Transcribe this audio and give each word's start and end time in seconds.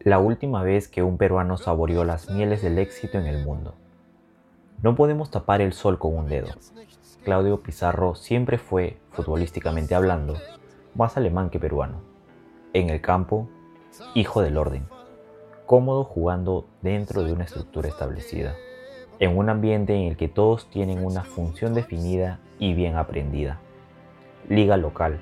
La 0.00 0.18
última 0.18 0.62
vez 0.62 0.88
que 0.88 1.02
un 1.02 1.16
peruano 1.16 1.56
saboreó 1.56 2.04
las 2.04 2.30
mieles 2.30 2.62
del 2.62 2.78
éxito 2.78 3.18
en 3.18 3.26
el 3.26 3.44
mundo. 3.44 3.74
No 4.82 4.96
podemos 4.96 5.30
tapar 5.30 5.60
el 5.60 5.72
sol 5.72 5.98
con 5.98 6.16
un 6.16 6.28
dedo. 6.28 6.48
Claudio 7.24 7.62
Pizarro 7.62 8.16
siempre 8.16 8.58
fue, 8.58 8.98
futbolísticamente 9.10 9.94
hablando, 9.94 10.36
más 10.94 11.16
alemán 11.16 11.50
que 11.50 11.60
peruano. 11.60 12.00
En 12.72 12.90
el 12.90 13.00
campo, 13.00 13.48
hijo 14.14 14.42
del 14.42 14.56
orden, 14.56 14.88
cómodo 15.66 16.04
jugando 16.04 16.66
dentro 16.80 17.22
de 17.22 17.32
una 17.32 17.44
estructura 17.44 17.88
establecida, 17.88 18.54
en 19.20 19.38
un 19.38 19.48
ambiente 19.48 19.94
en 19.94 20.08
el 20.08 20.16
que 20.16 20.28
todos 20.28 20.68
tienen 20.68 21.04
una 21.04 21.22
función 21.22 21.74
definida 21.74 22.40
y 22.58 22.74
bien 22.74 22.96
aprendida. 22.96 23.60
Liga 24.48 24.76
local, 24.76 25.20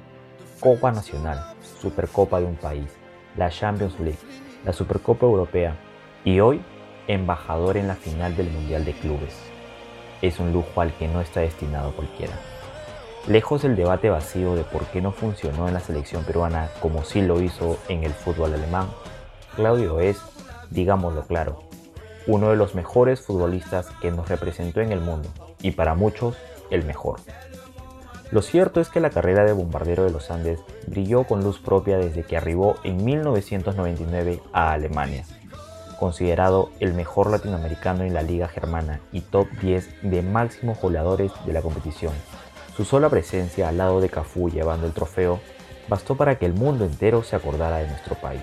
Copa 0.58 0.90
Nacional, 0.90 1.54
Supercopa 1.80 2.40
de 2.40 2.46
un 2.46 2.56
país, 2.56 2.99
la 3.36 3.50
Champions 3.50 3.98
League, 4.00 4.18
la 4.64 4.72
Supercopa 4.72 5.26
Europea 5.26 5.76
y 6.24 6.40
hoy 6.40 6.60
embajador 7.06 7.76
en 7.76 7.88
la 7.88 7.94
final 7.94 8.36
del 8.36 8.50
Mundial 8.50 8.84
de 8.84 8.92
Clubes 8.92 9.50
es 10.22 10.38
un 10.38 10.52
lujo 10.52 10.80
al 10.80 10.92
que 10.94 11.08
no 11.08 11.20
está 11.20 11.40
destinado 11.40 11.92
cualquiera. 11.92 12.34
Lejos 13.26 13.62
del 13.62 13.76
debate 13.76 14.10
vacío 14.10 14.54
de 14.54 14.64
por 14.64 14.84
qué 14.86 15.00
no 15.00 15.12
funcionó 15.12 15.68
en 15.68 15.74
la 15.74 15.80
selección 15.80 16.24
peruana 16.24 16.70
como 16.80 17.04
sí 17.04 17.22
lo 17.22 17.40
hizo 17.40 17.78
en 17.88 18.04
el 18.04 18.12
fútbol 18.12 18.54
alemán, 18.54 18.88
Claudio 19.56 20.00
es, 20.00 20.20
digámoslo 20.70 21.26
claro, 21.26 21.62
uno 22.26 22.50
de 22.50 22.56
los 22.56 22.74
mejores 22.74 23.20
futbolistas 23.20 23.88
que 24.00 24.10
nos 24.10 24.28
representó 24.28 24.80
en 24.80 24.92
el 24.92 25.00
mundo 25.00 25.28
y 25.60 25.72
para 25.72 25.94
muchos 25.94 26.36
el 26.70 26.84
mejor. 26.84 27.20
Lo 28.30 28.42
cierto 28.42 28.80
es 28.80 28.88
que 28.88 29.00
la 29.00 29.10
carrera 29.10 29.44
de 29.44 29.52
bombardero 29.52 30.04
de 30.04 30.10
los 30.10 30.30
Andes 30.30 30.60
brilló 30.86 31.24
con 31.24 31.42
luz 31.42 31.58
propia 31.58 31.98
desde 31.98 32.22
que 32.22 32.36
arribó 32.36 32.76
en 32.84 33.04
1999 33.04 34.40
a 34.52 34.72
Alemania 34.72 35.24
considerado 36.00 36.70
el 36.80 36.94
mejor 36.94 37.30
latinoamericano 37.30 38.04
en 38.04 38.14
la 38.14 38.22
Liga 38.22 38.48
Germana 38.48 39.00
y 39.12 39.20
top 39.20 39.46
10 39.60 40.10
de 40.10 40.22
máximos 40.22 40.80
goleadores 40.80 41.30
de 41.44 41.52
la 41.52 41.60
competición. 41.60 42.14
Su 42.74 42.86
sola 42.86 43.10
presencia 43.10 43.68
al 43.68 43.76
lado 43.76 44.00
de 44.00 44.08
Cafú 44.08 44.48
llevando 44.48 44.86
el 44.86 44.94
trofeo 44.94 45.40
bastó 45.88 46.16
para 46.16 46.38
que 46.38 46.46
el 46.46 46.54
mundo 46.54 46.86
entero 46.86 47.22
se 47.22 47.36
acordara 47.36 47.78
de 47.78 47.88
nuestro 47.88 48.14
país. 48.14 48.42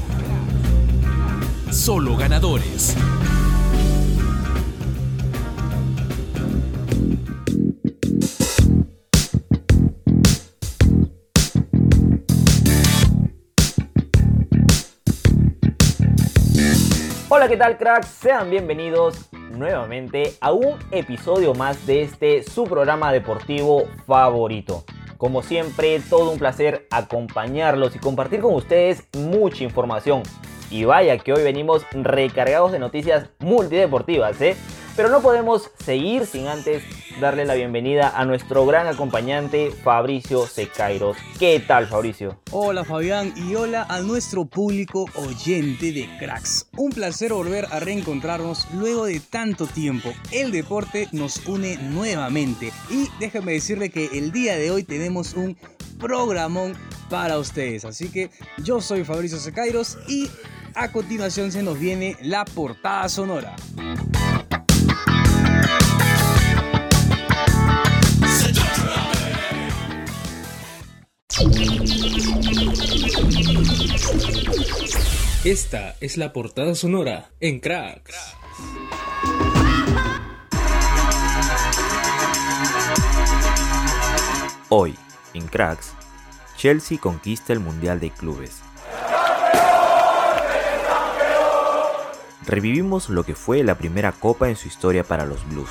Solo 1.71 2.17
ganadores. 2.17 2.97
Hola, 17.29 17.47
¿qué 17.47 17.55
tal 17.55 17.77
cracks? 17.77 18.07
Sean 18.07 18.49
bienvenidos 18.49 19.29
nuevamente 19.51 20.33
a 20.41 20.51
un 20.51 20.77
episodio 20.91 21.53
más 21.53 21.87
de 21.87 22.01
este 22.01 22.43
su 22.43 22.65
programa 22.65 23.13
deportivo 23.13 23.83
favorito. 24.05 24.83
Como 25.17 25.41
siempre, 25.41 26.01
todo 26.01 26.31
un 26.31 26.37
placer 26.37 26.87
acompañarlos 26.91 27.95
y 27.95 27.99
compartir 27.99 28.41
con 28.41 28.55
ustedes 28.55 29.07
mucha 29.13 29.63
información. 29.63 30.23
Y 30.71 30.85
vaya 30.85 31.17
que 31.17 31.33
hoy 31.33 31.43
venimos 31.43 31.83
recargados 31.91 32.71
de 32.71 32.79
noticias 32.79 33.27
multideportivas, 33.39 34.39
¿eh? 34.39 34.55
Pero 34.95 35.09
no 35.09 35.21
podemos 35.21 35.69
seguir 35.83 36.25
sin 36.25 36.47
antes 36.47 36.81
darle 37.19 37.43
la 37.45 37.55
bienvenida 37.55 38.09
a 38.15 38.23
nuestro 38.23 38.65
gran 38.65 38.87
acompañante 38.87 39.71
Fabricio 39.71 40.47
Secairos. 40.47 41.17
¿Qué 41.37 41.59
tal 41.59 41.87
Fabricio? 41.87 42.39
Hola 42.51 42.85
Fabián 42.85 43.33
y 43.35 43.55
hola 43.55 43.85
a 43.89 43.99
nuestro 43.99 44.45
público 44.45 45.05
oyente 45.15 45.91
de 45.91 46.09
Cracks. 46.19 46.69
Un 46.77 46.91
placer 46.91 47.33
volver 47.33 47.67
a 47.71 47.81
reencontrarnos 47.81 48.67
luego 48.73 49.05
de 49.05 49.19
tanto 49.19 49.67
tiempo. 49.67 50.13
El 50.31 50.51
deporte 50.51 51.09
nos 51.11 51.45
une 51.47 51.77
nuevamente 51.77 52.71
y 52.89 53.09
déjenme 53.19 53.53
decirle 53.53 53.89
que 53.89 54.05
el 54.13 54.31
día 54.31 54.55
de 54.55 54.71
hoy 54.71 54.83
tenemos 54.83 55.33
un 55.33 55.57
programón 55.99 56.77
para 57.09 57.37
ustedes. 57.37 57.83
Así 57.83 58.09
que 58.09 58.29
yo 58.63 58.79
soy 58.79 59.03
Fabricio 59.03 59.37
Secairos 59.37 59.97
y 60.07 60.29
a 60.75 60.91
continuación 60.91 61.51
se 61.51 61.63
nos 61.63 61.79
viene 61.79 62.17
la 62.21 62.45
portada 62.45 63.09
sonora. 63.09 63.55
Esta 75.43 75.95
es 75.99 76.17
la 76.17 76.33
portada 76.33 76.75
sonora 76.75 77.31
en 77.39 77.59
Cracks. 77.59 78.15
Hoy, 84.69 84.95
en 85.33 85.47
Cracks, 85.47 85.93
Chelsea 86.57 86.97
conquista 86.99 87.53
el 87.53 87.59
Mundial 87.59 87.99
de 87.99 88.11
Clubes. 88.11 88.61
Revivimos 92.45 93.09
lo 93.09 93.23
que 93.23 93.35
fue 93.35 93.63
la 93.63 93.75
primera 93.75 94.11
copa 94.11 94.49
en 94.49 94.55
su 94.55 94.67
historia 94.67 95.03
para 95.03 95.25
los 95.25 95.47
Blues. 95.47 95.69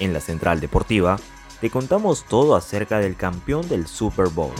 En 0.00 0.12
la 0.12 0.20
central 0.20 0.60
deportiva, 0.60 1.16
te 1.60 1.70
contamos 1.70 2.24
todo 2.24 2.56
acerca 2.56 2.98
del 2.98 3.16
campeón 3.16 3.68
del 3.68 3.86
Super 3.86 4.28
Bowl. 4.28 4.54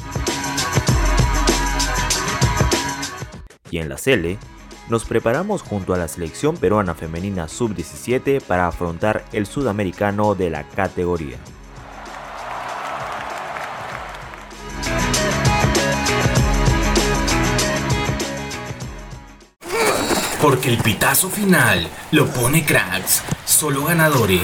Y 3.70 3.78
en 3.78 3.88
la 3.88 3.96
Cele, 3.96 4.38
nos 4.88 5.04
preparamos 5.04 5.62
junto 5.62 5.94
a 5.94 5.98
la 5.98 6.08
selección 6.08 6.56
peruana 6.56 6.94
femenina 6.94 7.48
sub-17 7.48 8.42
para 8.42 8.66
afrontar 8.68 9.24
el 9.32 9.46
sudamericano 9.46 10.34
de 10.34 10.50
la 10.50 10.68
categoría. 10.68 11.38
Porque 20.40 20.70
el 20.70 20.78
pitazo 20.78 21.28
final 21.28 21.86
lo 22.12 22.26
pone 22.26 22.64
cracks, 22.64 23.22
solo 23.44 23.84
ganadores. 23.84 24.40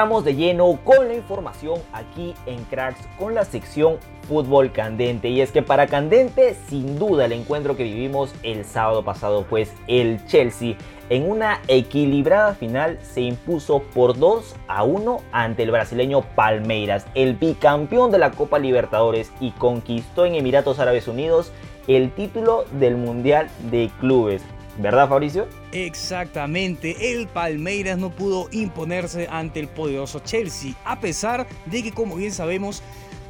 De 0.00 0.34
lleno 0.34 0.78
con 0.82 1.08
la 1.08 1.14
información 1.14 1.78
aquí 1.92 2.34
en 2.46 2.64
Cracks 2.64 3.06
con 3.18 3.34
la 3.34 3.44
sección 3.44 3.98
fútbol 4.26 4.72
candente. 4.72 5.28
Y 5.28 5.42
es 5.42 5.52
que 5.52 5.60
para 5.60 5.88
candente, 5.88 6.56
sin 6.68 6.98
duda, 6.98 7.26
el 7.26 7.32
encuentro 7.32 7.76
que 7.76 7.84
vivimos 7.84 8.34
el 8.42 8.64
sábado 8.64 9.04
pasado, 9.04 9.44
pues 9.48 9.74
el 9.88 10.24
Chelsea 10.24 10.76
en 11.10 11.30
una 11.30 11.60
equilibrada 11.68 12.54
final 12.54 12.98
se 13.02 13.20
impuso 13.20 13.82
por 13.94 14.18
2 14.18 14.56
a 14.68 14.84
1 14.84 15.20
ante 15.32 15.64
el 15.64 15.70
brasileño 15.70 16.22
Palmeiras, 16.34 17.06
el 17.14 17.34
bicampeón 17.34 18.10
de 18.10 18.20
la 18.20 18.30
Copa 18.30 18.58
Libertadores 18.58 19.30
y 19.38 19.50
conquistó 19.50 20.24
en 20.24 20.34
Emiratos 20.34 20.78
Árabes 20.78 21.08
Unidos 21.08 21.52
el 21.88 22.10
título 22.10 22.64
del 22.78 22.96
Mundial 22.96 23.50
de 23.70 23.90
Clubes. 24.00 24.42
¿Verdad, 24.78 25.08
Fabricio? 25.08 25.46
Exactamente, 25.72 27.12
el 27.12 27.26
Palmeiras 27.28 27.98
no 27.98 28.10
pudo 28.10 28.48
imponerse 28.52 29.26
ante 29.30 29.60
el 29.60 29.68
poderoso 29.68 30.20
Chelsea, 30.20 30.74
a 30.84 31.00
pesar 31.00 31.46
de 31.66 31.82
que, 31.82 31.92
como 31.92 32.16
bien 32.16 32.32
sabemos, 32.32 32.82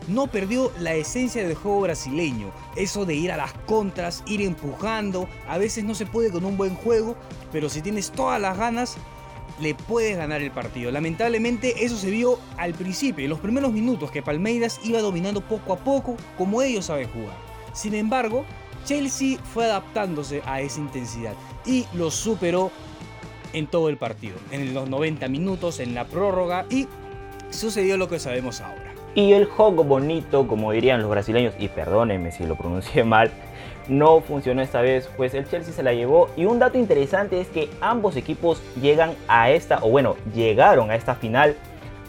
no 0.07 0.27
perdió 0.27 0.73
la 0.79 0.95
esencia 0.95 1.43
del 1.47 1.57
juego 1.57 1.83
brasileño. 1.83 2.51
Eso 2.77 3.05
de 3.05 3.15
ir 3.15 3.33
a 3.33 3.37
las 3.37 3.53
contras, 3.67 4.23
ir 4.27 4.43
empujando, 4.43 5.29
a 5.49 5.59
veces 5.59 5.85
no 5.85 5.95
se 5.95 6.07
puede 6.07 6.31
con 6.31 6.45
un 6.45 6.57
buen 6.57 6.75
juego, 6.75 7.17
pero 7.53 7.69
si 7.69 7.81
tienes 7.81 8.11
todas 8.11 8.41
las 8.41 8.57
ganas, 8.57 8.97
le 9.61 9.75
puedes 9.75 10.17
ganar 10.17 10.43
el 10.43 10.51
partido. 10.51 10.91
Lamentablemente 10.91 11.85
eso 11.85 11.97
se 11.97 12.11
vio 12.11 12.39
al 12.57 12.75
principio, 12.75 13.25
en 13.25 13.31
los 13.31 13.41
primeros 13.41 13.73
minutos 13.73 14.11
que 14.11 14.23
Palmeiras 14.23 14.81
iba 14.85 15.01
dominando 15.01 15.41
poco 15.41 15.73
a 15.73 15.79
poco 15.79 16.17
como 16.39 16.63
ellos 16.63 16.87
saben 16.87 17.09
jugar. 17.11 17.37
Sin 17.73 17.95
embargo, 17.95 18.45
Chelsea 18.85 19.39
fue 19.53 19.67
adaptándose 19.67 20.43
a 20.45 20.61
esa 20.61 20.81
intensidad 20.81 21.35
y 21.65 21.87
lo 21.95 22.11
superó 22.11 22.71
en 23.53 23.67
todo 23.67 23.89
el 23.89 23.97
partido, 23.97 24.37
en 24.51 24.75
los 24.75 24.89
90 24.89 25.29
minutos, 25.29 25.81
en 25.81 25.95
la 25.95 26.05
prórroga 26.05 26.67
y 26.71 26.87
sucedió 27.51 27.97
lo 27.97 28.09
que 28.09 28.19
sabemos 28.19 28.61
ahora. 28.61 28.93
Y 29.15 29.33
el 29.33 29.45
juego 29.45 29.83
bonito, 29.83 30.47
como 30.47 30.71
dirían 30.71 31.01
los 31.01 31.11
brasileños, 31.11 31.55
y 31.59 31.69
perdónenme 31.69 32.31
si 32.31 32.45
lo 32.45 32.55
pronuncié 32.55 33.03
mal, 33.03 33.31
no 33.89 34.21
funcionó 34.21 34.63
esta 34.63 34.81
vez, 34.81 35.09
pues 35.17 35.35
el 35.35 35.49
Chelsea 35.49 35.75
se 35.75 35.83
la 35.83 35.93
llevó. 35.93 36.29
Y 36.37 36.45
un 36.45 36.61
dato 36.61 36.79
interesante 36.79 37.41
es 37.41 37.49
que 37.49 37.69
ambos 37.81 38.15
equipos 38.17 38.63
llegan 38.81 39.15
a 39.27 39.51
esta, 39.51 39.81
o 39.83 39.91
bueno, 39.91 40.17
llegaron 40.33 40.91
a 40.91 40.95
esta 40.95 41.17
final 41.17 41.57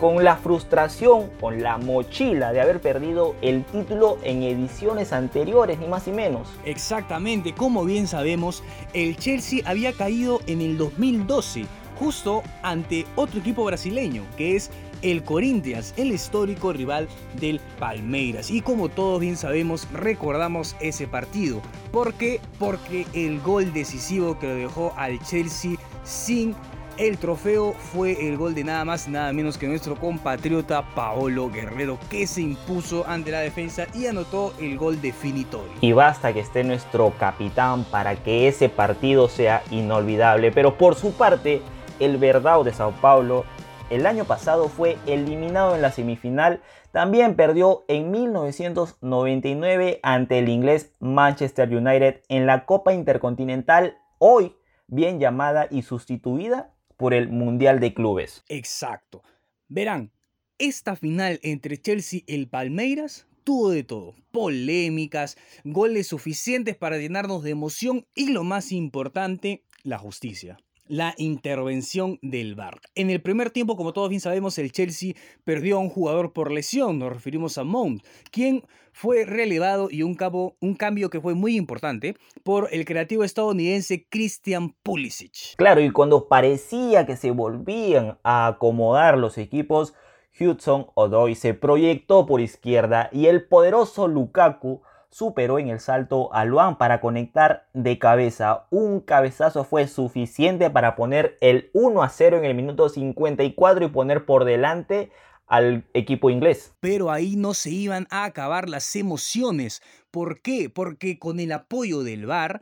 con 0.01 0.24
la 0.24 0.36
frustración, 0.36 1.30
con 1.39 1.62
la 1.62 1.77
mochila 1.77 2.51
de 2.51 2.59
haber 2.59 2.81
perdido 2.81 3.36
el 3.44 3.63
título 3.63 4.18
en 4.24 4.42
ediciones 4.42 5.13
anteriores, 5.13 5.77
ni 5.77 5.88
más 5.88 6.07
ni 6.07 6.13
menos. 6.13 6.48
Exactamente, 6.65 7.53
como 7.53 7.86
bien 7.86 8.07
sabemos, 8.07 8.63
el 8.94 9.15
Chelsea 9.15 9.62
había 9.63 9.94
caído 9.94 10.39
en 10.48 10.62
el 10.62 10.80
2012, 10.80 11.68
justo 12.00 12.42
ante 12.63 13.06
otro 13.15 13.42
equipo 13.42 13.63
brasileño, 13.63 14.24
que 14.38 14.56
es 14.56 14.71
el 15.03 15.24
Corinthians, 15.24 15.94
el 15.98 16.12
histórico 16.12 16.74
rival 16.74 17.07
del 17.39 17.59
Palmeiras. 17.77 18.50
Y 18.50 18.62
como 18.62 18.89
todos 18.89 19.19
bien 19.19 19.38
sabemos, 19.38 19.88
recordamos 19.94 20.75
ese 20.80 21.06
partido. 21.06 21.62
¿Por 21.92 22.15
qué? 22.15 22.42
Porque 22.57 23.06
el 23.13 23.39
gol 23.39 23.71
decisivo 23.71 24.39
que 24.39 24.48
lo 24.48 24.56
dejó 24.56 24.94
al 24.98 25.19
Chelsea 25.19 25.77
sin 26.03 26.56
el 26.98 27.18
trofeo 27.18 27.74
fue 27.74 28.28
el 28.28 28.38
gol 28.38 28.54
de 28.54 28.64
nada 28.64 28.86
más 28.86 29.08
nada 29.08 29.34
menos 29.34 29.58
que 29.58 29.68
nuestro 29.68 29.96
compatriota 29.96 30.84
Paolo 30.94 31.50
Guerrero 31.50 31.98
que 32.10 32.28
se 32.28 32.42
impuso 32.42 33.08
ante 33.08 33.32
la 33.32 33.40
defensa 33.40 33.88
y 33.94 34.08
anotó 34.08 34.54
el 34.60 34.78
gol 34.78 35.02
definitorio. 35.02 35.72
Y 35.82 35.94
basta 35.94 36.34
que 36.34 36.40
esté 36.40 36.64
nuestro 36.64 37.14
capitán 37.18 37.84
para 37.86 38.16
que 38.16 38.48
ese 38.48 38.70
partido 38.70 39.30
sea 39.30 39.64
inolvidable. 39.72 40.52
Pero 40.52 40.78
por 40.78 40.96
su 40.96 41.14
parte, 41.14 41.62
el 42.00 42.18
Verdao 42.18 42.64
de 42.64 42.74
Sao 42.74 42.92
Paulo 43.02 43.46
el 43.92 44.06
año 44.06 44.24
pasado 44.24 44.70
fue 44.70 44.98
eliminado 45.06 45.76
en 45.76 45.82
la 45.82 45.92
semifinal, 45.92 46.62
también 46.94 47.36
perdió 47.36 47.84
en 47.90 48.10
1999 48.10 50.00
ante 50.02 50.40
el 50.40 50.48
inglés 50.48 50.94
Manchester 51.02 51.68
United 51.68 52.22
en 52.30 52.46
la 52.46 52.66
Copa 52.66 52.94
Intercontinental, 52.94 53.98
hoy 54.18 54.56
bien 54.88 55.20
llamada 55.20 55.68
y 55.70 55.82
sustituida 55.82 56.72
por 57.01 57.15
el 57.15 57.30
Mundial 57.30 57.80
de 57.80 57.95
Clubes. 57.95 58.44
Exacto. 58.48 59.24
Verán, 59.68 60.12
esta 60.59 60.95
final 60.95 61.39
entre 61.42 61.81
Chelsea 61.81 62.21
y 62.27 62.36
el 62.36 62.48
Palmeiras 62.48 63.25
tuvo 63.44 63.71
de 63.71 63.83
todo, 63.83 64.13
polémicas, 64.30 65.36
goles 65.63 66.06
suficientes 66.06 66.75
para 66.77 67.00
llenarnos 67.00 67.42
de 67.42 67.50
emoción 67.50 68.06
y 68.13 68.31
lo 68.31 68.44
más 68.44 68.71
importante, 68.71 69.63
la 69.81 69.98
justicia 69.98 70.59
la 70.88 71.13
intervención 71.18 72.19
del 72.22 72.56
VAR. 72.56 72.81
En 72.95 73.10
el 73.10 73.22
primer 73.22 73.51
tiempo, 73.51 73.75
como 73.75 73.94
todos 73.94 74.10
bien 74.10 74.22
sabemos, 74.22 74.57
el 74.57 74.72
Chelsea 74.72 75.13
perdió 75.44 75.78
a 75.78 75.80
un 75.80 75.89
jugador 75.89 76.33
por 76.33 76.51
lesión, 76.51 77.00
nos 77.00 77.13
referimos 77.13 77.57
a 77.57 77.63
Mount, 77.63 78.04
quien 78.31 78.63
fue 78.92 79.25
relevado 79.25 79.88
y 79.89 80.04
un, 80.04 80.18
un 80.60 80.75
cambio 80.75 81.10
que 81.10 81.22
fue 81.22 81.33
muy 81.33 81.56
importante 81.56 82.16
por 82.44 82.68
el 82.72 82.86
creativo 82.86 83.24
estadounidense 83.24 84.06
Christian 84.10 84.75
Pulisic. 84.83 85.56
Claro, 85.56 85.81
y 85.81 85.92
cuando 85.92 86.28
parecía 86.28 87.06
que 87.06 87.16
se 87.16 87.31
volvían 87.31 88.18
a 88.24 88.48
acomodar 88.48 89.18
los 89.18 89.38
equipos, 89.38 89.94
Hudson 90.39 90.88
Odoi 90.95 91.36
se 91.36 91.54
proyectó 91.54 92.25
por 92.25 92.42
izquierda 92.42 93.10
y 93.12 93.27
el 93.27 93.48
poderoso 93.48 94.07
Lukaku 94.07 94.81
superó 95.12 95.60
en 95.60 95.68
el 95.68 95.80
salto 95.80 96.34
a 96.34 96.46
Luan 96.46 96.78
para 96.78 97.02
conectar 97.02 97.68
de 97.74 98.00
cabeza. 98.00 98.66
Un 98.72 99.02
cabezazo 99.02 99.63
fue 99.63 99.88
suficiente 99.88 100.69
para 100.69 100.96
poner 100.96 101.38
el 101.42 101.69
1 101.74 102.02
a 102.02 102.10
0 102.10 102.38
en 102.38 102.46
el 102.46 102.56
minuto 102.56 102.90
54 102.90 103.86
y 103.86 103.90
poner 103.90 104.25
por 104.25 104.46
delante 104.46 105.12
al 105.48 105.86
equipo 105.94 106.30
inglés. 106.30 106.74
Pero 106.80 107.12
ahí 107.12 107.36
no 107.36 107.54
se 107.54 107.72
iban 107.72 108.08
a 108.10 108.24
acabar 108.24 108.69
las 108.69 108.96
emociones. 108.96 109.81
¿Por 110.10 110.42
qué? 110.42 110.69
Porque 110.69 111.19
con 111.19 111.42
el 111.42 111.52
apoyo 111.52 112.04
del 112.04 112.25
VAR, 112.25 112.62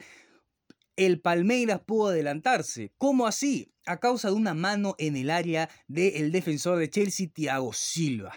el 0.96 1.22
Palmeiras 1.22 1.82
pudo 1.86 2.08
adelantarse. 2.08 2.92
¿Cómo 2.98 3.28
así? 3.28 3.72
A 3.86 4.00
causa 4.00 4.30
de 4.30 4.36
una 4.36 4.56
mano 4.56 4.96
en 4.98 5.16
el 5.16 5.30
área 5.30 5.70
del 5.88 6.32
defensor 6.32 6.80
de 6.80 6.90
Chelsea, 6.90 7.28
Thiago 7.32 7.74
Silva. 7.74 8.34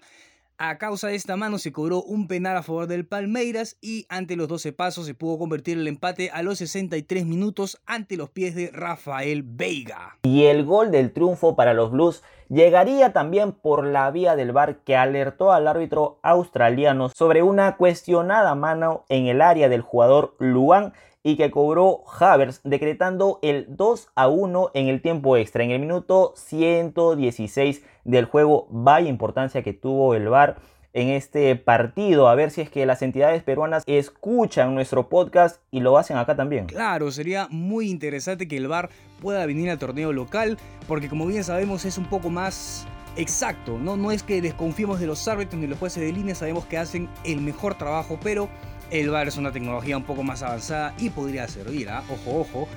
A 0.65 0.79
causa 0.79 1.09
de 1.09 1.17
esta 1.17 1.37
mano 1.37 1.59
se 1.59 1.73
cobró 1.73 2.05
un 2.05 2.29
penal 2.29 2.57
a 2.57 2.63
favor 2.63 2.87
del 2.87 3.05
Palmeiras 3.05 3.79
y 3.81 4.07
ante 4.09 4.37
los 4.37 4.47
12 4.47 4.73
pasos 4.73 5.07
se 5.07 5.13
pudo 5.13 5.37
convertir 5.37 5.77
el 5.77 5.89
empate 5.89 6.31
a 6.31 6.45
los 6.45 6.59
63 6.59 7.27
minutos 7.27 7.83
ante 7.85 8.17
los 8.17 8.31
pies 8.31 8.55
de 8.55 8.71
Rafael 8.73 9.43
Veiga. 9.43 10.19
Y 10.23 10.45
el 10.45 10.65
gol 10.65 10.93
del 10.93 11.13
triunfo 11.13 11.57
para 11.57 11.75
los 11.75 11.91
Blues 11.91 12.23
llegaría 12.53 13.15
también 13.15 13.53
por 13.53 13.87
la 13.87 14.11
vía 14.11 14.37
del 14.37 14.53
VAR 14.53 14.77
que 14.85 14.95
alertó 14.95 15.53
al 15.53 15.67
árbitro 15.67 16.19
australiano 16.23 17.09
sobre 17.09 17.43
una 17.43 17.77
cuestionada 17.77 18.55
mano 18.55 19.05
en 19.09 19.27
el 19.27 19.41
área 19.41 19.71
del 19.71 19.81
jugador 19.81 20.37
Luan 20.39 20.93
y 21.23 21.37
que 21.37 21.51
cobró 21.51 22.03
Havers 22.19 22.61
decretando 22.63 23.39
el 23.43 23.67
2 23.71 24.11
a 24.15 24.29
1 24.29 24.71
en 24.75 24.89
el 24.89 25.01
tiempo 25.01 25.37
extra, 25.37 25.65
en 25.65 25.71
el 25.71 25.81
minuto 25.81 26.35
116 26.37 27.85
del 28.05 28.27
juego. 28.27 28.67
Vaya 28.71 29.09
importancia 29.09 29.63
que 29.63 29.73
tuvo 29.73 30.15
el 30.15 30.29
VAR 30.29 30.57
en 30.93 31.09
este 31.09 31.57
partido. 31.57 32.29
A 32.29 32.35
ver 32.35 32.51
si 32.51 32.61
es 32.61 32.71
que 32.71 32.87
las 32.87 33.03
entidades 33.03 33.43
peruanas 33.43 33.83
escuchan 33.87 34.75
nuestro 34.75 35.09
podcast 35.09 35.61
y 35.71 35.81
lo 35.81 35.99
hacen 35.99 36.17
acá 36.17 36.37
también. 36.37 36.67
Claro, 36.67 37.11
sería 37.11 37.49
muy 37.51 37.91
interesante 37.91 38.49
que 38.49 38.57
el 38.57 38.69
VAR 38.69 38.91
pueda 39.21 39.45
venir 39.47 39.71
al 39.71 39.79
torneo 39.79 40.13
local, 40.13 40.59
porque 40.89 41.09
como 41.09 41.27
bien 41.27 41.45
sabemos 41.45 41.85
es 41.85 41.99
un 41.99 42.07
poco 42.07 42.31
más 42.31 42.87
exacto, 43.17 43.79
¿no? 43.79 43.97
No 43.97 44.11
es 44.11 44.23
que 44.23 44.41
desconfiemos 44.41 45.01
de 45.01 45.07
los 45.07 45.27
árbitros 45.29 45.61
ni 45.61 45.67
los 45.67 45.79
jueces 45.79 46.03
de 46.03 46.13
línea, 46.13 46.35
sabemos 46.35 46.65
que 46.67 46.79
hacen 46.79 47.09
el 47.25 47.41
mejor 47.41 47.75
trabajo, 47.77 48.19
pero 48.23 48.49
el 48.91 49.11
VAR 49.11 49.29
es 49.29 49.37
una 49.37 49.53
tecnología 49.53 49.97
un 49.97 50.05
poco 50.05 50.23
más 50.23 50.43
avanzada 50.43 50.95
y 50.99 51.11
podría 51.11 51.49
servir, 51.49 51.89
¿ah? 51.89 52.03
ojo, 52.11 52.41
ojo. 52.41 52.69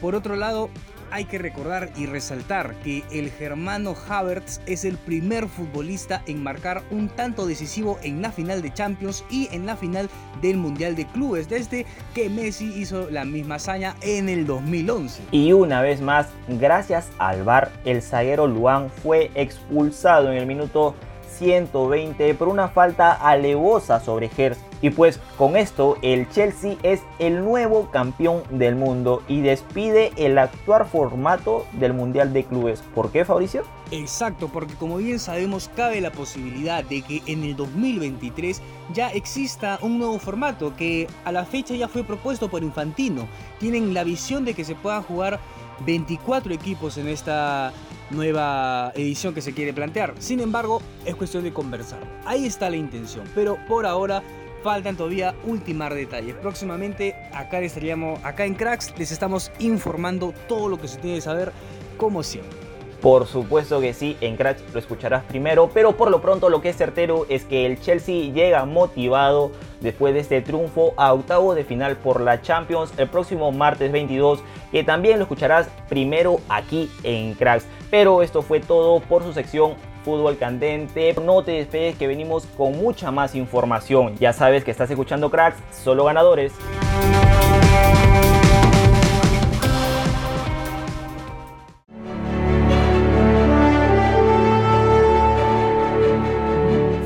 Por 0.00 0.14
otro 0.14 0.36
lado, 0.36 0.68
hay 1.12 1.26
que 1.26 1.38
recordar 1.38 1.90
y 1.96 2.06
resaltar 2.06 2.74
que 2.82 3.04
el 3.12 3.30
germano 3.30 3.94
Havertz 4.08 4.60
es 4.66 4.84
el 4.84 4.96
primer 4.96 5.46
futbolista 5.46 6.22
en 6.26 6.42
marcar 6.42 6.82
un 6.90 7.08
tanto 7.08 7.46
decisivo 7.46 7.98
en 8.02 8.22
la 8.22 8.32
final 8.32 8.62
de 8.62 8.72
Champions 8.72 9.24
y 9.30 9.48
en 9.52 9.66
la 9.66 9.76
final 9.76 10.08
del 10.40 10.56
Mundial 10.56 10.96
de 10.96 11.06
Clubes, 11.06 11.48
desde 11.48 11.86
que 12.14 12.28
Messi 12.28 12.72
hizo 12.74 13.10
la 13.10 13.24
misma 13.24 13.56
hazaña 13.56 13.94
en 14.00 14.28
el 14.28 14.46
2011. 14.46 15.22
Y 15.30 15.52
una 15.52 15.82
vez 15.82 16.00
más, 16.00 16.28
gracias 16.48 17.10
al 17.18 17.44
VAR, 17.44 17.70
el 17.84 18.02
zaguero 18.02 18.46
Luan 18.46 18.90
fue 18.90 19.30
expulsado 19.34 20.32
en 20.32 20.38
el 20.38 20.46
minuto 20.46 20.94
120 21.42 22.34
por 22.34 22.46
una 22.46 22.68
falta 22.68 23.12
alevosa 23.12 23.98
sobre 23.98 24.28
Gers. 24.28 24.58
Y 24.80 24.90
pues 24.90 25.20
con 25.36 25.56
esto 25.56 25.96
el 26.02 26.28
Chelsea 26.30 26.76
es 26.82 27.02
el 27.18 27.44
nuevo 27.44 27.90
campeón 27.90 28.42
del 28.50 28.76
mundo 28.76 29.22
y 29.28 29.40
despide 29.40 30.12
el 30.16 30.38
actual 30.38 30.86
formato 30.86 31.66
del 31.72 31.94
Mundial 31.94 32.32
de 32.32 32.44
Clubes. 32.44 32.82
¿Por 32.94 33.10
qué 33.10 33.24
Fabricio? 33.24 33.62
Exacto, 33.90 34.48
porque 34.48 34.74
como 34.74 34.96
bien 34.96 35.18
sabemos 35.18 35.68
cabe 35.76 36.00
la 36.00 36.10
posibilidad 36.10 36.84
de 36.84 37.02
que 37.02 37.22
en 37.26 37.44
el 37.44 37.56
2023 37.56 38.62
ya 38.92 39.10
exista 39.10 39.78
un 39.82 39.98
nuevo 39.98 40.18
formato 40.18 40.74
que 40.76 41.08
a 41.24 41.32
la 41.32 41.44
fecha 41.44 41.74
ya 41.74 41.88
fue 41.88 42.04
propuesto 42.04 42.48
por 42.48 42.62
Infantino. 42.62 43.26
Tienen 43.58 43.94
la 43.94 44.04
visión 44.04 44.44
de 44.44 44.54
que 44.54 44.64
se 44.64 44.74
puedan 44.74 45.02
jugar 45.02 45.40
24 45.84 46.54
equipos 46.54 46.98
en 46.98 47.08
esta 47.08 47.72
nueva 48.12 48.92
edición 48.94 49.34
que 49.34 49.42
se 49.42 49.52
quiere 49.52 49.72
plantear. 49.72 50.14
Sin 50.18 50.40
embargo, 50.40 50.80
es 51.04 51.14
cuestión 51.14 51.44
de 51.44 51.52
conversar. 51.52 52.00
Ahí 52.24 52.46
está 52.46 52.70
la 52.70 52.76
intención, 52.76 53.24
pero 53.34 53.58
por 53.66 53.86
ahora 53.86 54.22
faltan 54.62 54.96
todavía 54.96 55.34
ultimar 55.44 55.94
detalles. 55.94 56.36
Próximamente 56.36 57.16
acá 57.34 57.60
estaríamos, 57.60 58.24
acá 58.24 58.44
en 58.44 58.54
Cracks 58.54 58.94
les 58.96 59.10
estamos 59.10 59.50
informando 59.58 60.32
todo 60.48 60.68
lo 60.68 60.80
que 60.80 60.88
se 60.88 60.98
tiene 60.98 61.16
que 61.16 61.22
saber 61.22 61.52
como 61.96 62.22
siempre. 62.22 62.61
Por 63.02 63.26
supuesto 63.26 63.80
que 63.80 63.94
sí, 63.94 64.16
en 64.20 64.36
Cracks 64.36 64.62
lo 64.72 64.78
escucharás 64.78 65.24
primero, 65.24 65.68
pero 65.74 65.96
por 65.96 66.08
lo 66.08 66.22
pronto 66.22 66.48
lo 66.48 66.62
que 66.62 66.68
es 66.68 66.76
certero 66.76 67.26
es 67.28 67.44
que 67.44 67.66
el 67.66 67.80
Chelsea 67.80 68.32
llega 68.32 68.64
motivado 68.64 69.50
después 69.80 70.14
de 70.14 70.20
este 70.20 70.40
triunfo 70.40 70.94
a 70.96 71.12
octavo 71.12 71.52
de 71.56 71.64
final 71.64 71.96
por 71.96 72.20
la 72.20 72.40
Champions 72.42 72.92
el 72.98 73.08
próximo 73.08 73.50
martes 73.50 73.90
22, 73.90 74.44
que 74.70 74.84
también 74.84 75.18
lo 75.18 75.24
escucharás 75.24 75.68
primero 75.88 76.38
aquí 76.48 76.88
en 77.02 77.34
Cracks. 77.34 77.66
Pero 77.90 78.22
esto 78.22 78.40
fue 78.40 78.60
todo 78.60 79.00
por 79.00 79.24
su 79.24 79.32
sección 79.32 79.74
Fútbol 80.04 80.38
Candente. 80.38 81.12
No 81.20 81.42
te 81.42 81.52
despegues 81.52 81.96
que 81.96 82.06
venimos 82.06 82.46
con 82.56 82.78
mucha 82.78 83.10
más 83.10 83.34
información. 83.34 84.14
Ya 84.20 84.32
sabes 84.32 84.62
que 84.62 84.70
estás 84.70 84.88
escuchando 84.88 85.28
Cracks, 85.28 85.58
solo 85.72 86.04
ganadores. 86.04 86.52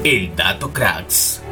El 0.09 0.37
dato 0.37 0.73
cracks. 0.73 1.43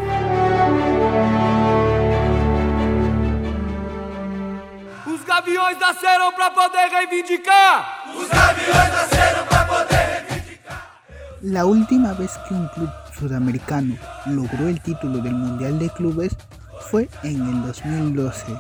Os 5.13 5.25
gaviões 5.27 5.77
nasceram 5.81 6.31
para 6.35 6.53
poder 6.53 6.89
reivindicar. 6.89 8.05
Os 8.17 8.29
gaviões 8.29 8.93
nasceram 8.93 9.45
para 9.47 9.67
poder 9.67 10.27
reivindicar. 10.29 11.01
La 11.43 11.65
última 11.65 12.13
vez 12.13 12.31
que 12.47 12.55
un 12.55 12.69
club 12.69 12.91
sudamericano 13.19 13.97
logró 14.27 14.69
el 14.69 14.81
título 14.81 15.19
del 15.19 15.35
Mundial 15.35 15.81
de 15.81 15.91
Clubes 15.91 16.37
fue 16.93 17.09
en 17.25 17.45
el 17.49 17.63
2012, 17.63 18.57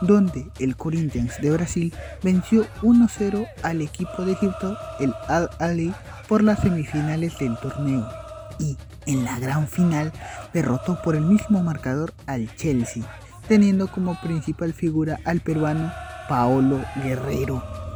donde 0.00 0.50
el 0.58 0.76
Corinthians 0.76 1.40
de 1.40 1.52
Brasil 1.52 1.94
venció 2.24 2.66
1-0 2.82 3.46
al 3.62 3.82
equipo 3.82 4.24
de 4.24 4.32
Egipto, 4.32 4.76
el 4.98 5.14
Al 5.28 5.48
Ali, 5.60 5.94
por 6.26 6.42
las 6.42 6.58
semifinales 6.58 7.38
del 7.38 7.56
torneo 7.58 8.04
y 8.58 8.76
en 9.08 9.24
la 9.24 9.38
gran 9.40 9.66
final 9.66 10.12
derrotó 10.52 11.02
por 11.02 11.16
el 11.16 11.22
mismo 11.22 11.62
marcador 11.62 12.14
al 12.26 12.54
Chelsea, 12.54 13.02
teniendo 13.48 13.88
como 13.88 14.20
principal 14.20 14.72
figura 14.72 15.18
al 15.24 15.40
peruano 15.40 15.90
Paolo 16.28 16.80
Guerrero. 17.02 17.87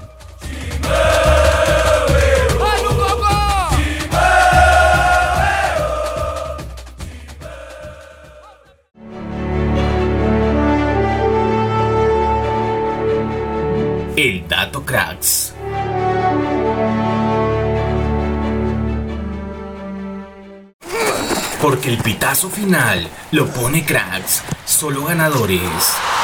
El 21.93 21.99
pitazo 21.99 22.49
final 22.49 23.07
lo 23.33 23.47
pone 23.49 23.85
cracks, 23.85 24.43
solo 24.65 25.05
ganadores. 25.05 26.22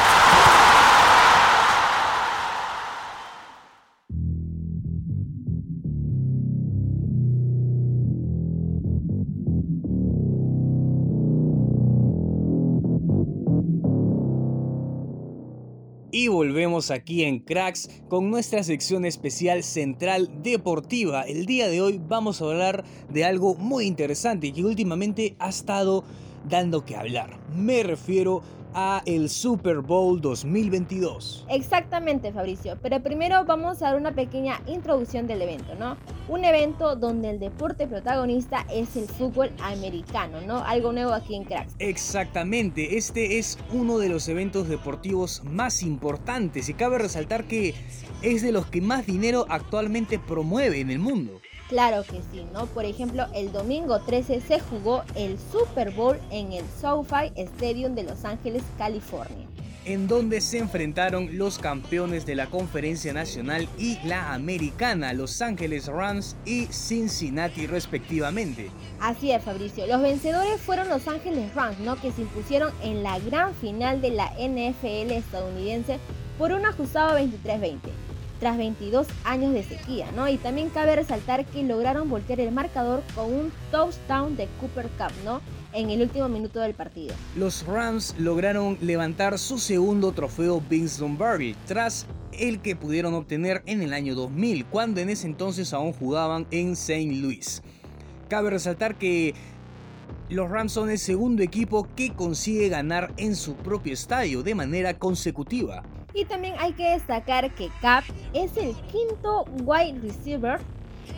Y 16.10 16.28
volvemos 16.28 16.90
aquí 16.90 17.24
en 17.24 17.38
Cracks 17.38 17.90
con 18.08 18.30
nuestra 18.30 18.62
sección 18.62 19.04
especial 19.04 19.62
Central 19.62 20.30
Deportiva. 20.42 21.24
El 21.24 21.44
día 21.44 21.68
de 21.68 21.82
hoy 21.82 22.00
vamos 22.02 22.40
a 22.40 22.46
hablar 22.46 22.82
de 23.10 23.26
algo 23.26 23.56
muy 23.56 23.84
interesante 23.84 24.50
que 24.54 24.64
últimamente 24.64 25.36
ha 25.38 25.50
estado 25.50 26.04
dando 26.48 26.86
que 26.86 26.96
hablar. 26.96 27.38
Me 27.54 27.82
refiero 27.82 28.38
a 28.38 28.57
el 29.06 29.28
Super 29.28 29.78
Bowl 29.78 30.20
2022. 30.20 31.46
Exactamente, 31.48 32.32
Fabricio. 32.32 32.78
Pero 32.82 33.02
primero 33.02 33.44
vamos 33.44 33.82
a 33.82 33.86
dar 33.86 33.96
una 33.96 34.14
pequeña 34.14 34.60
introducción 34.66 35.26
del 35.26 35.42
evento, 35.42 35.74
¿no? 35.74 35.96
Un 36.28 36.44
evento 36.44 36.96
donde 36.96 37.30
el 37.30 37.40
deporte 37.40 37.86
protagonista 37.86 38.66
es 38.70 38.96
el 38.96 39.06
fútbol 39.06 39.50
americano, 39.62 40.40
¿no? 40.42 40.58
Algo 40.64 40.92
nuevo 40.92 41.12
aquí 41.12 41.34
en 41.34 41.44
Cracks. 41.44 41.74
Exactamente, 41.78 42.96
este 42.96 43.38
es 43.38 43.58
uno 43.72 43.98
de 43.98 44.08
los 44.08 44.28
eventos 44.28 44.68
deportivos 44.68 45.42
más 45.44 45.82
importantes 45.82 46.68
y 46.68 46.74
cabe 46.74 46.98
resaltar 46.98 47.44
que 47.44 47.74
es 48.22 48.42
de 48.42 48.52
los 48.52 48.66
que 48.66 48.80
más 48.80 49.06
dinero 49.06 49.46
actualmente 49.48 50.18
promueve 50.18 50.80
en 50.80 50.90
el 50.90 50.98
mundo. 50.98 51.40
Claro 51.68 52.02
que 52.02 52.22
sí, 52.32 52.46
¿no? 52.52 52.66
Por 52.66 52.86
ejemplo, 52.86 53.26
el 53.34 53.52
domingo 53.52 54.00
13 54.00 54.40
se 54.40 54.58
jugó 54.58 55.04
el 55.14 55.38
Super 55.52 55.90
Bowl 55.90 56.18
en 56.30 56.52
el 56.52 56.64
SoFi 56.80 57.30
Stadium 57.36 57.94
de 57.94 58.04
Los 58.04 58.24
Ángeles, 58.24 58.62
California. 58.78 59.46
En 59.84 60.06
donde 60.06 60.40
se 60.40 60.58
enfrentaron 60.58 61.36
los 61.36 61.58
campeones 61.58 62.24
de 62.24 62.34
la 62.34 62.46
Conferencia 62.46 63.12
Nacional 63.12 63.68
y 63.78 63.98
la 64.06 64.32
Americana, 64.32 65.12
Los 65.12 65.40
Ángeles 65.42 65.86
Rams 65.86 66.36
y 66.46 66.66
Cincinnati 66.66 67.66
respectivamente. 67.66 68.70
Así 69.00 69.30
es, 69.32 69.42
Fabricio. 69.42 69.86
Los 69.86 70.00
vencedores 70.00 70.60
fueron 70.60 70.88
Los 70.88 71.06
Ángeles 71.06 71.54
Rams, 71.54 71.78
¿no? 71.80 71.96
Que 71.96 72.12
se 72.12 72.22
impusieron 72.22 72.72
en 72.82 73.02
la 73.02 73.18
gran 73.18 73.54
final 73.54 74.00
de 74.00 74.10
la 74.10 74.30
NFL 74.38 75.12
estadounidense 75.12 75.98
por 76.38 76.52
un 76.52 76.64
ajustado 76.64 77.18
23-20 77.18 77.78
tras 78.40 78.56
22 78.56 79.06
años 79.24 79.52
de 79.52 79.64
sequía, 79.64 80.10
¿no? 80.12 80.28
Y 80.28 80.36
también 80.36 80.70
cabe 80.70 80.96
resaltar 80.96 81.44
que 81.46 81.62
lograron 81.62 82.08
voltear 82.08 82.40
el 82.40 82.52
marcador 82.52 83.02
con 83.14 83.32
un 83.32 83.52
touchdown 83.70 84.36
de 84.36 84.48
Cooper 84.60 84.88
Cup, 84.98 85.12
¿no? 85.24 85.40
En 85.72 85.90
el 85.90 86.02
último 86.02 86.28
minuto 86.28 86.60
del 86.60 86.74
partido. 86.74 87.14
Los 87.36 87.66
Rams 87.66 88.14
lograron 88.18 88.78
levantar 88.80 89.38
su 89.38 89.58
segundo 89.58 90.12
trofeo 90.12 90.60
Vince 90.60 91.00
Lombardi, 91.00 91.54
tras 91.66 92.06
el 92.32 92.60
que 92.60 92.76
pudieron 92.76 93.14
obtener 93.14 93.62
en 93.66 93.82
el 93.82 93.92
año 93.92 94.14
2000, 94.14 94.66
cuando 94.66 95.00
en 95.00 95.10
ese 95.10 95.26
entonces 95.26 95.72
aún 95.72 95.92
jugaban 95.92 96.46
en 96.50 96.72
St. 96.72 97.12
Louis. 97.16 97.62
Cabe 98.28 98.50
resaltar 98.50 98.96
que 98.96 99.34
los 100.28 100.50
Rams 100.50 100.72
son 100.72 100.90
el 100.90 100.98
segundo 100.98 101.42
equipo 101.42 101.88
que 101.96 102.12
consigue 102.12 102.68
ganar 102.68 103.12
en 103.16 103.34
su 103.34 103.54
propio 103.54 103.94
estadio 103.94 104.42
de 104.42 104.54
manera 104.54 104.94
consecutiva. 104.98 105.82
Y 106.14 106.24
también 106.24 106.54
hay 106.58 106.72
que 106.72 106.90
destacar 106.90 107.54
que 107.54 107.70
Cap 107.80 108.04
es 108.32 108.56
el 108.56 108.74
quinto 108.90 109.44
wide 109.64 110.00
receiver 110.00 110.58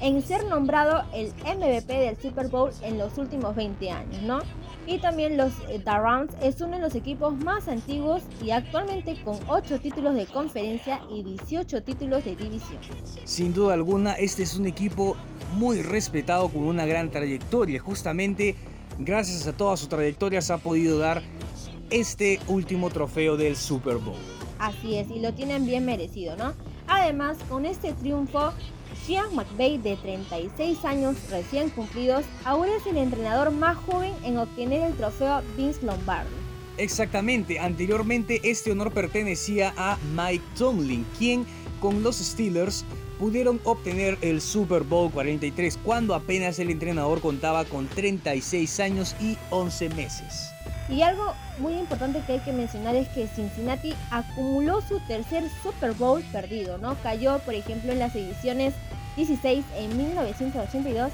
en 0.01 0.23
ser 0.23 0.45
nombrado 0.47 1.05
el 1.13 1.33
MVP 1.45 1.93
del 1.93 2.17
Super 2.21 2.49
Bowl 2.49 2.71
en 2.83 2.99
los 2.99 3.19
últimos 3.19 3.55
20 3.55 3.91
años, 3.91 4.23
¿no? 4.23 4.41
Y 4.87 4.99
también 4.99 5.37
los 5.37 5.53
eh, 5.69 5.83
Rams 5.85 6.33
es 6.43 6.61
uno 6.61 6.77
de 6.77 6.83
los 6.83 6.95
equipos 6.95 7.37
más 7.45 7.69
antiguos 7.69 8.23
y 8.43 8.51
actualmente 8.51 9.21
con 9.23 9.39
8 9.49 9.81
títulos 9.81 10.15
de 10.15 10.27
conferencia 10.27 11.01
y 11.11 11.23
18 11.23 11.83
títulos 11.83 12.25
de 12.25 12.35
división. 12.35 12.79
Sin 13.25 13.53
duda 13.53 13.75
alguna, 13.75 14.15
este 14.15 14.43
es 14.43 14.57
un 14.57 14.67
equipo 14.67 15.17
muy 15.55 15.83
respetado 15.83 16.49
con 16.49 16.63
una 16.63 16.87
gran 16.87 17.11
trayectoria. 17.11 17.81
Justamente 17.81 18.57
gracias 18.99 19.47
a 19.47 19.53
toda 19.53 19.77
su 19.77 19.87
trayectoria 19.87 20.41
se 20.41 20.53
ha 20.53 20.59
podido 20.59 20.99
dar 20.99 21.23
este 21.91 22.41
último 22.49 22.91
trofeo 22.91 23.37
del 23.37 23.57
Super 23.57 23.97
Bowl. 23.97 24.40
Así 24.61 24.97
es, 24.97 25.11
y 25.11 25.21
lo 25.21 25.33
tienen 25.33 25.65
bien 25.65 25.87
merecido, 25.87 26.37
¿no? 26.37 26.53
Además, 26.87 27.39
con 27.49 27.65
este 27.65 27.95
triunfo, 27.95 28.53
Sean 29.07 29.35
McVay, 29.35 29.79
de 29.79 29.97
36 29.97 30.85
años 30.85 31.17
recién 31.31 31.71
cumplidos, 31.71 32.27
ahora 32.45 32.71
es 32.77 32.87
el 32.87 32.99
entrenador 32.99 33.53
más 33.53 33.79
joven 33.79 34.13
en 34.23 34.37
obtener 34.37 34.83
el 34.83 34.95
trofeo 34.95 35.41
Vince 35.57 35.85
Lombardi. 35.85 36.29
Exactamente, 36.77 37.59
anteriormente 37.59 38.41
este 38.45 38.73
honor 38.73 38.93
pertenecía 38.93 39.73
a 39.79 39.99
Mike 40.15 40.45
Tomlin, 40.59 41.07
quien 41.19 41.47
con 41.81 42.03
los 42.03 42.17
Steelers 42.17 42.85
pudieron 43.19 43.61
obtener 43.65 44.19
el 44.21 44.41
Super 44.41 44.83
Bowl 44.83 45.11
43 45.11 45.79
cuando 45.83 46.15
apenas 46.15 46.59
el 46.59 46.71
entrenador 46.71 47.21
contaba 47.21 47.65
con 47.65 47.87
36 47.89 48.81
años 48.81 49.17
y 49.21 49.37
11 49.51 49.89
meses. 49.91 50.51
Y 50.91 51.03
algo 51.03 51.35
muy 51.59 51.75
importante 51.75 52.21
que 52.27 52.33
hay 52.35 52.39
que 52.41 52.53
mencionar 52.53 52.97
es 52.97 53.09
que 53.09 53.29
Cincinnati 53.29 53.95
acumuló 54.11 54.81
su 54.81 54.99
tercer 55.01 55.45
Super 55.63 55.93
Bowl 55.93 56.23
perdido, 56.33 56.79
¿no? 56.79 56.97
Cayó, 57.03 57.39
por 57.41 57.55
ejemplo, 57.55 57.93
en 57.93 58.01
las 58.01 58.15
ediciones 58.17 58.75
16 59.17 59.65
en 59.77 59.97
1982 59.97 61.13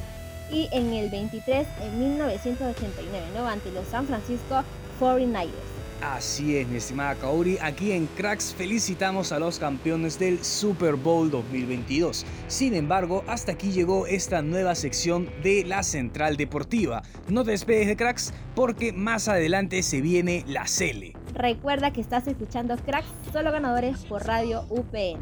y 0.51 0.69
en 0.73 0.95
el 0.95 1.11
23 1.11 1.67
en 1.83 1.99
1989, 1.99 3.27
¿no? 3.35 3.47
Ante 3.47 3.71
los 3.71 3.87
San 3.89 4.07
Francisco 4.07 4.63
49ers. 4.99 5.76
Así 6.03 6.57
es, 6.57 6.69
mi 6.69 6.77
estimada 6.77 7.15
Kaori. 7.15 7.59
Aquí 7.61 7.93
en 7.93 8.07
Cracks 8.07 8.55
felicitamos 8.55 9.33
a 9.33 9.39
los 9.39 9.59
campeones 9.59 10.19
del 10.19 10.45
Super 10.45 10.95
Bowl 10.95 11.31
2022. 11.31 12.27
Sin 12.49 12.75
embargo, 12.75 13.25
hasta 13.27 13.53
aquí 13.53 13.71
llegó 13.71 14.07
esta 14.07 14.43
nueva 14.43 14.75
sección 14.75 15.31
de 15.43 15.65
la 15.65 15.83
Central 15.83 16.37
Deportiva. 16.37 17.03
No 17.29 17.45
te 17.45 17.53
despedes 17.53 17.87
de 17.87 17.97
Cracks 17.97 18.33
porque 18.55 18.93
más 18.93 19.29
adelante 19.29 19.83
se 19.83 20.01
viene 20.01 20.45
la 20.47 20.67
Cele. 20.67 21.15
Recuerda 21.35 21.93
que 21.93 22.01
estás 22.01 22.27
escuchando 22.27 22.77
Cracks, 22.77 23.09
solo 23.33 23.51
ganadores 23.53 24.05
por 24.05 24.27
Radio 24.27 24.65
UPN. 24.69 25.21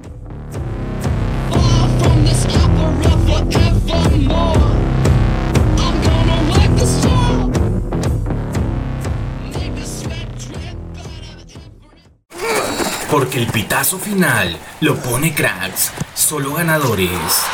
Porque 13.14 13.38
el 13.38 13.46
pitazo 13.46 13.96
final 13.96 14.58
lo 14.80 14.96
pone 14.96 15.32
cracks, 15.32 15.92
solo 16.16 16.54
ganadores. 16.54 17.44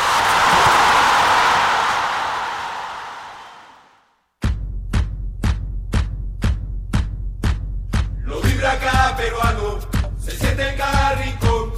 Lo 8.23 8.41
vibra 8.41 8.79
cada 8.79 9.15
peruano, 9.15 9.77
se 10.17 10.31
siente 10.31 10.67
en 10.67 10.77
cada 10.79 11.11
rincón. 11.11 11.73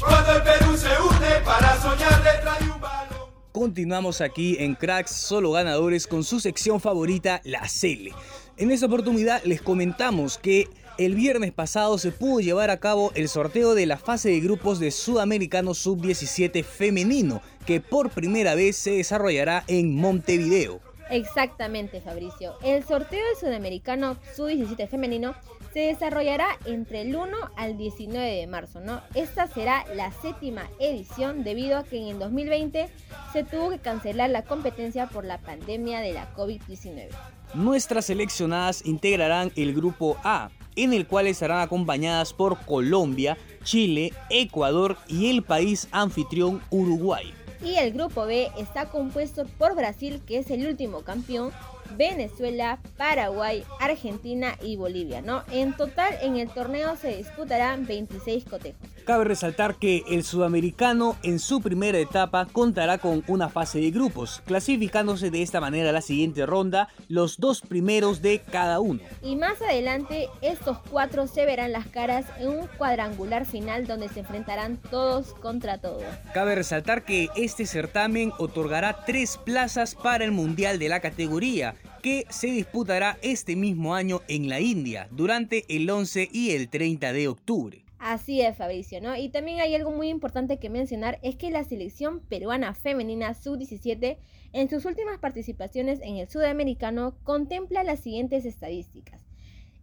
Cuando 0.00 0.32
el 0.32 0.42
Perú 0.42 0.74
se 0.78 0.88
une 0.88 1.44
para 1.44 1.78
soñar 1.82 2.22
detrás 2.22 2.58
de 2.60 2.70
un 2.70 2.80
balón. 2.80 3.28
continuamos 3.52 4.22
aquí 4.22 4.56
en 4.58 4.74
Cracks 4.74 5.10
Solo 5.10 5.52
Ganadores 5.52 6.06
con 6.06 6.24
su 6.24 6.40
sección 6.40 6.80
favorita, 6.80 7.42
la 7.44 7.68
Cele. 7.68 8.14
En 8.56 8.70
esta 8.70 8.86
oportunidad 8.86 9.42
les 9.44 9.60
comentamos 9.60 10.38
que 10.38 10.68
el 10.98 11.14
viernes 11.14 11.52
pasado 11.52 11.96
se 11.96 12.10
pudo 12.10 12.40
llevar 12.40 12.70
a 12.70 12.80
cabo 12.80 13.12
el 13.14 13.28
sorteo 13.28 13.74
de 13.74 13.86
la 13.86 13.98
fase 13.98 14.30
de 14.30 14.40
grupos 14.40 14.80
de 14.80 14.90
Sudamericano 14.90 15.72
Sub-17 15.72 16.64
femenino, 16.64 17.40
que 17.66 17.80
por 17.80 18.10
primera 18.10 18.56
vez 18.56 18.76
se 18.76 18.90
desarrollará 18.90 19.62
en 19.68 19.94
Montevideo. 19.94 20.80
Exactamente, 21.08 22.00
Fabricio. 22.00 22.54
El 22.64 22.84
sorteo 22.84 23.24
del 23.24 23.36
Sudamericano 23.36 24.16
Sub-17 24.34 24.88
femenino 24.88 25.34
se 25.72 25.80
desarrollará 25.80 26.58
entre 26.64 27.02
el 27.02 27.14
1 27.14 27.36
al 27.56 27.78
19 27.78 28.34
de 28.34 28.46
marzo, 28.48 28.80
¿no? 28.80 29.00
Esta 29.14 29.46
será 29.46 29.84
la 29.94 30.10
séptima 30.10 30.68
edición 30.80 31.44
debido 31.44 31.78
a 31.78 31.84
que 31.84 31.98
en 31.98 32.08
el 32.08 32.18
2020 32.18 32.88
se 33.32 33.44
tuvo 33.44 33.70
que 33.70 33.78
cancelar 33.78 34.30
la 34.30 34.42
competencia 34.42 35.06
por 35.06 35.24
la 35.24 35.38
pandemia 35.38 36.00
de 36.00 36.12
la 36.12 36.34
COVID-19. 36.34 37.08
Nuestras 37.54 38.06
seleccionadas 38.06 38.84
integrarán 38.84 39.52
el 39.56 39.74
grupo 39.74 40.18
A, 40.24 40.50
en 40.78 40.92
el 40.92 41.06
cual 41.06 41.26
estarán 41.26 41.60
acompañadas 41.60 42.32
por 42.32 42.58
Colombia, 42.64 43.36
Chile, 43.64 44.12
Ecuador 44.30 44.96
y 45.08 45.30
el 45.30 45.42
país 45.42 45.88
anfitrión 45.90 46.62
Uruguay. 46.70 47.34
Y 47.62 47.74
el 47.74 47.92
grupo 47.92 48.24
B 48.24 48.48
está 48.56 48.88
compuesto 48.88 49.44
por 49.58 49.74
Brasil, 49.74 50.22
que 50.26 50.38
es 50.38 50.50
el 50.50 50.66
último 50.66 51.00
campeón, 51.02 51.50
Venezuela, 51.96 52.78
Paraguay, 52.96 53.64
Argentina 53.80 54.56
y 54.62 54.76
Bolivia, 54.76 55.20
¿no? 55.22 55.42
En 55.50 55.76
total 55.76 56.14
en 56.22 56.36
el 56.36 56.48
torneo 56.48 56.96
se 56.96 57.16
disputarán 57.16 57.86
26 57.86 58.44
cotejos. 58.44 58.80
Cabe 59.08 59.24
resaltar 59.24 59.76
que 59.76 60.04
el 60.10 60.22
sudamericano 60.22 61.16
en 61.22 61.38
su 61.38 61.62
primera 61.62 61.96
etapa 61.96 62.44
contará 62.44 62.98
con 62.98 63.24
una 63.26 63.48
fase 63.48 63.80
de 63.80 63.90
grupos, 63.90 64.42
clasificándose 64.44 65.30
de 65.30 65.40
esta 65.40 65.62
manera 65.62 65.88
a 65.88 65.92
la 65.94 66.02
siguiente 66.02 66.44
ronda 66.44 66.90
los 67.08 67.38
dos 67.38 67.62
primeros 67.62 68.20
de 68.20 68.40
cada 68.40 68.80
uno. 68.80 69.00
Y 69.22 69.36
más 69.36 69.62
adelante 69.62 70.28
estos 70.42 70.76
cuatro 70.90 71.26
se 71.26 71.46
verán 71.46 71.72
las 71.72 71.86
caras 71.86 72.26
en 72.38 72.48
un 72.48 72.66
cuadrangular 72.76 73.46
final 73.46 73.86
donde 73.86 74.10
se 74.10 74.20
enfrentarán 74.20 74.76
todos 74.76 75.32
contra 75.32 75.78
todos. 75.78 76.02
Cabe 76.34 76.54
resaltar 76.54 77.06
que 77.06 77.30
este 77.34 77.64
certamen 77.64 78.30
otorgará 78.36 79.06
tres 79.06 79.38
plazas 79.38 79.94
para 79.94 80.26
el 80.26 80.32
Mundial 80.32 80.78
de 80.78 80.90
la 80.90 81.00
categoría, 81.00 81.76
que 82.02 82.26
se 82.28 82.48
disputará 82.48 83.16
este 83.22 83.56
mismo 83.56 83.94
año 83.94 84.20
en 84.28 84.50
la 84.50 84.60
India 84.60 85.08
durante 85.10 85.64
el 85.74 85.88
11 85.88 86.28
y 86.30 86.50
el 86.50 86.68
30 86.68 87.14
de 87.14 87.28
octubre. 87.28 87.87
Así 87.98 88.40
es, 88.40 88.56
Fabricio, 88.56 89.00
¿no? 89.00 89.16
Y 89.16 89.28
también 89.28 89.60
hay 89.60 89.74
algo 89.74 89.90
muy 89.90 90.08
importante 90.08 90.58
que 90.58 90.70
mencionar, 90.70 91.18
es 91.22 91.36
que 91.36 91.50
la 91.50 91.64
selección 91.64 92.20
peruana 92.20 92.72
femenina 92.72 93.34
sub-17 93.34 94.18
en 94.52 94.70
sus 94.70 94.84
últimas 94.84 95.18
participaciones 95.18 96.00
en 96.02 96.16
el 96.16 96.28
sudamericano 96.28 97.16
contempla 97.24 97.82
las 97.82 98.00
siguientes 98.00 98.44
estadísticas. 98.44 99.20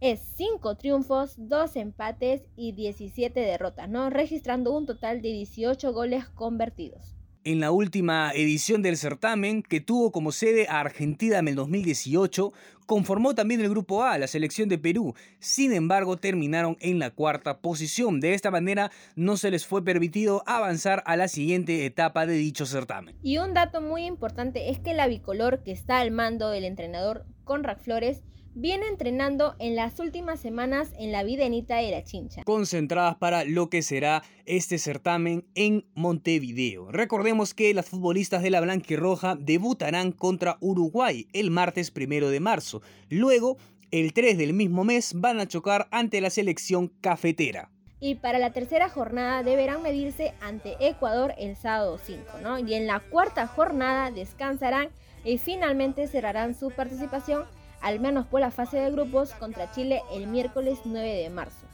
Es 0.00 0.20
5 0.36 0.76
triunfos, 0.76 1.34
2 1.36 1.76
empates 1.76 2.42
y 2.56 2.72
17 2.72 3.38
derrotas, 3.38 3.88
¿no? 3.88 4.08
Registrando 4.08 4.76
un 4.76 4.86
total 4.86 5.20
de 5.20 5.32
18 5.32 5.92
goles 5.92 6.26
convertidos 6.28 7.15
en 7.46 7.60
la 7.60 7.70
última 7.70 8.32
edición 8.34 8.82
del 8.82 8.96
certamen, 8.96 9.62
que 9.62 9.80
tuvo 9.80 10.10
como 10.10 10.32
sede 10.32 10.66
a 10.68 10.80
Argentina 10.80 11.38
en 11.38 11.46
el 11.46 11.54
2018, 11.54 12.52
conformó 12.86 13.36
también 13.36 13.60
el 13.60 13.70
grupo 13.70 14.02
A, 14.02 14.18
la 14.18 14.26
selección 14.26 14.68
de 14.68 14.78
Perú. 14.78 15.14
Sin 15.38 15.72
embargo, 15.72 16.16
terminaron 16.16 16.76
en 16.80 16.98
la 16.98 17.10
cuarta 17.10 17.58
posición. 17.60 18.18
De 18.18 18.34
esta 18.34 18.50
manera, 18.50 18.90
no 19.14 19.36
se 19.36 19.52
les 19.52 19.64
fue 19.64 19.84
permitido 19.84 20.42
avanzar 20.44 21.04
a 21.06 21.16
la 21.16 21.28
siguiente 21.28 21.86
etapa 21.86 22.26
de 22.26 22.34
dicho 22.34 22.66
certamen. 22.66 23.14
Y 23.22 23.38
un 23.38 23.54
dato 23.54 23.80
muy 23.80 24.06
importante 24.06 24.70
es 24.70 24.80
que 24.80 24.92
la 24.92 25.06
bicolor 25.06 25.62
que 25.62 25.70
está 25.70 26.00
al 26.00 26.10
mando 26.10 26.50
del 26.50 26.64
entrenador 26.64 27.26
Conrad 27.44 27.78
Flores 27.78 28.22
viene 28.56 28.88
entrenando 28.88 29.54
en 29.58 29.76
las 29.76 30.00
últimas 30.00 30.40
semanas 30.40 30.88
en 30.98 31.12
la 31.12 31.22
Videnita 31.22 31.76
de 31.76 31.90
la 31.90 32.02
Chincha. 32.02 32.42
Concentradas 32.44 33.16
para 33.16 33.44
lo 33.44 33.68
que 33.68 33.82
será 33.82 34.22
este 34.46 34.78
certamen 34.78 35.44
en 35.54 35.84
Montevideo. 35.94 36.90
Recordemos 36.90 37.52
que 37.52 37.74
las 37.74 37.86
futbolistas 37.86 38.42
de 38.42 38.48
la 38.48 38.62
Blanquirroja 38.62 39.36
debutarán 39.38 40.10
contra 40.10 40.56
Uruguay 40.60 41.28
el 41.34 41.50
martes 41.50 41.90
primero 41.90 42.30
de 42.30 42.40
marzo. 42.40 42.80
Luego, 43.10 43.58
el 43.90 44.14
3 44.14 44.38
del 44.38 44.54
mismo 44.54 44.84
mes, 44.84 45.12
van 45.14 45.38
a 45.38 45.46
chocar 45.46 45.86
ante 45.90 46.22
la 46.22 46.30
selección 46.30 46.88
cafetera. 47.02 47.70
Y 48.00 48.14
para 48.14 48.38
la 48.38 48.52
tercera 48.52 48.88
jornada 48.88 49.42
deberán 49.42 49.82
medirse 49.82 50.32
ante 50.40 50.76
Ecuador 50.80 51.34
el 51.38 51.56
sábado 51.56 51.98
5, 52.02 52.38
¿no? 52.42 52.58
Y 52.58 52.72
en 52.72 52.86
la 52.86 53.00
cuarta 53.00 53.46
jornada 53.46 54.10
descansarán 54.10 54.88
y 55.24 55.36
finalmente 55.36 56.06
cerrarán 56.06 56.54
su 56.54 56.70
participación 56.70 57.44
al 57.86 58.00
menos 58.00 58.26
por 58.26 58.40
la 58.40 58.50
fase 58.50 58.78
de 58.78 58.90
grupos 58.90 59.30
contra 59.34 59.70
Chile 59.70 60.02
el 60.12 60.26
miércoles 60.26 60.80
9 60.84 61.08
de 61.08 61.30
marzo. 61.30 61.66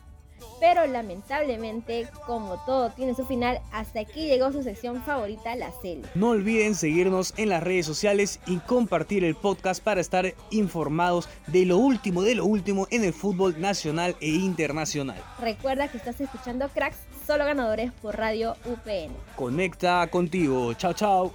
Pero 0.60 0.86
lamentablemente, 0.86 2.06
como 2.26 2.62
todo 2.66 2.90
tiene 2.90 3.14
su 3.14 3.24
final, 3.24 3.60
hasta 3.72 4.00
aquí 4.00 4.26
llegó 4.26 4.52
su 4.52 4.62
sección 4.62 5.02
favorita, 5.04 5.56
la 5.56 5.72
CEL. 5.80 6.04
No 6.14 6.30
olviden 6.30 6.74
seguirnos 6.74 7.32
en 7.38 7.48
las 7.48 7.62
redes 7.62 7.86
sociales 7.86 8.40
y 8.46 8.58
compartir 8.58 9.24
el 9.24 9.34
podcast 9.36 9.82
para 9.82 10.02
estar 10.02 10.34
informados 10.50 11.30
de 11.46 11.64
lo 11.64 11.78
último 11.78 12.22
de 12.22 12.34
lo 12.34 12.44
último 12.44 12.86
en 12.90 13.04
el 13.04 13.14
fútbol 13.14 13.58
nacional 13.58 14.14
e 14.20 14.28
internacional. 14.28 15.16
Recuerda 15.40 15.88
que 15.88 15.96
estás 15.96 16.20
escuchando 16.20 16.68
Cracks, 16.68 16.98
solo 17.26 17.46
ganadores 17.46 17.90
por 18.02 18.18
Radio 18.18 18.54
UPN. 18.66 19.14
Conecta 19.34 20.06
contigo. 20.08 20.74
Chao, 20.74 20.92
chao. 20.92 21.32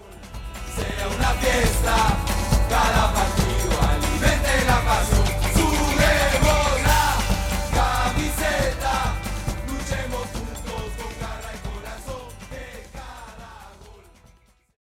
una 1.18 1.30
fiesta. 1.32 2.38